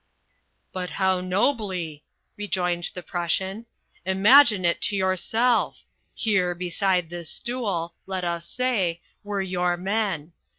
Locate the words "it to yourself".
4.65-5.83